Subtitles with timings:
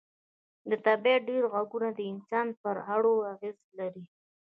[0.69, 4.05] د طبیعت ډېر غږونه د انسان پر اروا اغېز لري